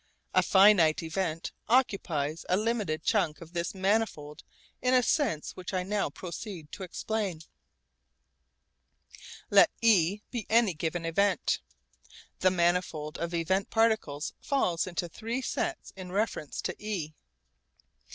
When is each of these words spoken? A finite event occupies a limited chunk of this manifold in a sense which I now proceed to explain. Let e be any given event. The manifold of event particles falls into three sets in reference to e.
A 0.33 0.41
finite 0.41 1.03
event 1.03 1.51
occupies 1.69 2.43
a 2.49 2.57
limited 2.57 3.03
chunk 3.03 3.39
of 3.39 3.53
this 3.53 3.75
manifold 3.75 4.41
in 4.81 4.95
a 4.95 5.03
sense 5.03 5.51
which 5.51 5.75
I 5.75 5.83
now 5.83 6.09
proceed 6.09 6.71
to 6.71 6.81
explain. 6.81 7.41
Let 9.51 9.69
e 9.79 10.21
be 10.31 10.47
any 10.49 10.73
given 10.73 11.05
event. 11.05 11.59
The 12.39 12.49
manifold 12.49 13.19
of 13.19 13.35
event 13.35 13.69
particles 13.69 14.33
falls 14.39 14.87
into 14.87 15.07
three 15.07 15.43
sets 15.43 15.93
in 15.95 16.11
reference 16.11 16.63
to 16.63 16.75
e. 16.83 17.13